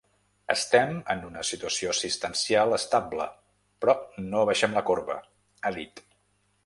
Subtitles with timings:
[0.51, 3.27] Estem en una situació assistencial estable,
[3.85, 3.95] però
[4.31, 5.19] no abaixem la corba,
[5.61, 6.03] ha dit.